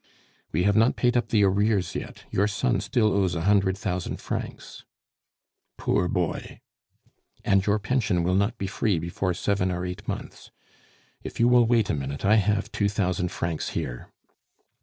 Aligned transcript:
"We 0.51 0.63
have 0.63 0.75
not 0.75 0.95
paid 0.95 1.15
up 1.15 1.27
the 1.29 1.43
arrears 1.43 1.93
yet; 1.93 2.23
your 2.31 2.47
son 2.47 2.81
still 2.81 3.13
owes 3.13 3.35
a 3.35 3.41
hundred 3.41 3.77
thousand 3.77 4.17
francs." 4.19 4.83
"Poor 5.77 6.07
boy!" 6.07 6.59
"And 7.45 7.63
your 7.63 7.77
pension 7.77 8.23
will 8.23 8.33
not 8.33 8.57
be 8.57 8.65
free 8.65 8.97
before 8.97 9.35
seven 9.35 9.71
or 9.71 9.85
eight 9.85 10.07
months. 10.07 10.49
If 11.21 11.39
you 11.39 11.47
will 11.47 11.67
wait 11.67 11.91
a 11.91 11.93
minute, 11.93 12.25
I 12.25 12.37
have 12.37 12.71
two 12.71 12.89
thousand 12.89 13.27
francs 13.29 13.69
here." 13.77 14.07